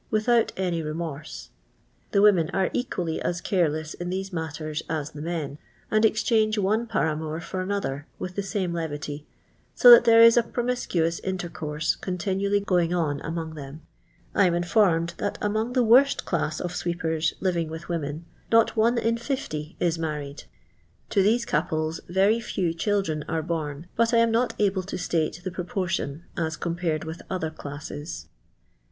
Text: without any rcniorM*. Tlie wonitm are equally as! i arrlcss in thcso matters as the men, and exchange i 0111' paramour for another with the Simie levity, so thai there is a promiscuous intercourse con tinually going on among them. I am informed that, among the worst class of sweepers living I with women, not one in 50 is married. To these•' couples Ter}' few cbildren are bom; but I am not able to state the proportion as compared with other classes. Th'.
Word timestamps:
without 0.09 0.51
any 0.57 0.81
rcniorM*. 0.81 1.49
Tlie 2.11 2.21
wonitm 2.33 2.49
are 2.55 2.71
equally 2.73 3.21
as! 3.21 3.39
i 3.41 3.49
arrlcss 3.53 3.93
in 4.01 4.09
thcso 4.09 4.33
matters 4.33 4.81
as 4.89 5.11
the 5.11 5.21
men, 5.21 5.59
and 5.91 6.05
exchange 6.05 6.57
i 6.57 6.61
0111' 6.61 6.87
paramour 6.89 7.39
for 7.39 7.61
another 7.61 8.07
with 8.17 8.33
the 8.33 8.41
Simie 8.41 8.73
levity, 8.73 9.27
so 9.75 9.93
thai 9.95 10.01
there 10.01 10.23
is 10.23 10.37
a 10.37 10.41
promiscuous 10.41 11.19
intercourse 11.19 11.95
con 11.97 12.17
tinually 12.17 12.65
going 12.65 12.91
on 12.91 13.19
among 13.21 13.53
them. 13.53 13.83
I 14.33 14.47
am 14.47 14.55
informed 14.55 15.13
that, 15.17 15.37
among 15.39 15.73
the 15.73 15.83
worst 15.83 16.25
class 16.25 16.59
of 16.59 16.75
sweepers 16.75 17.35
living 17.39 17.67
I 17.67 17.71
with 17.73 17.87
women, 17.87 18.25
not 18.51 18.75
one 18.75 18.97
in 18.97 19.17
50 19.19 19.75
is 19.79 19.99
married. 19.99 20.45
To 21.11 21.21
these•' 21.21 21.45
couples 21.47 21.99
Ter}' 22.11 22.39
few 22.39 22.73
cbildren 22.73 23.23
are 23.27 23.43
bom; 23.43 23.85
but 23.95 24.15
I 24.15 24.17
am 24.17 24.31
not 24.31 24.55
able 24.57 24.81
to 24.81 24.97
state 24.97 25.39
the 25.43 25.51
proportion 25.51 26.23
as 26.35 26.57
compared 26.57 27.03
with 27.03 27.21
other 27.29 27.51
classes. 27.51 28.23
Th'. 28.25 28.29